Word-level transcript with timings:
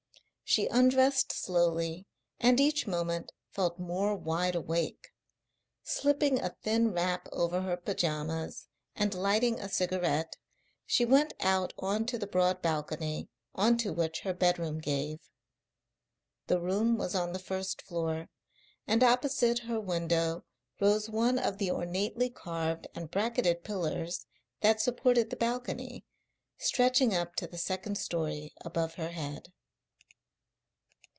She 0.43 0.67
undressed 0.67 1.31
slowly 1.31 2.07
and 2.37 2.59
each 2.59 2.85
moment 2.85 3.31
felt 3.51 3.79
more 3.79 4.17
wide 4.17 4.53
awake. 4.53 5.07
Slipping 5.81 6.41
a 6.41 6.57
thin 6.61 6.91
wrap 6.91 7.29
over 7.31 7.61
her 7.61 7.77
pyjamas 7.77 8.67
and 8.93 9.13
lighting 9.13 9.61
a 9.61 9.69
cigarette 9.69 10.35
she 10.85 11.05
went 11.05 11.31
out 11.39 11.73
on 11.79 12.05
to 12.07 12.17
the 12.17 12.27
broad 12.27 12.61
balcony 12.61 13.29
on 13.55 13.77
to 13.77 13.93
which 13.93 14.19
her 14.25 14.33
bedroom 14.33 14.79
gave. 14.79 15.19
The 16.47 16.59
room 16.59 16.97
was 16.97 17.15
on 17.15 17.31
the 17.31 17.39
first 17.39 17.81
floor, 17.81 18.27
and 18.85 19.05
opposite 19.05 19.59
her 19.59 19.79
window 19.79 20.43
rose 20.81 21.09
one 21.09 21.39
of 21.39 21.59
the 21.59 21.71
ornately 21.71 22.29
carved 22.29 22.87
and 22.93 23.09
bracketed 23.09 23.63
pillars 23.63 24.25
that 24.59 24.81
supported 24.81 25.29
the 25.29 25.37
balcony, 25.37 26.03
stretching 26.57 27.13
up 27.13 27.37
to 27.37 27.47
the 27.47 27.57
second 27.57 27.97
story 27.97 28.53
above 28.59 28.95
her 28.95 29.11
head. 29.13 29.53